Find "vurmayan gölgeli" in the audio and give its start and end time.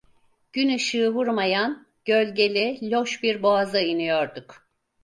1.13-2.91